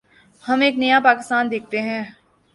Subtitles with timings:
[0.43, 2.03] ہم ایک نیا پاکستان دیکھتے ہیں۔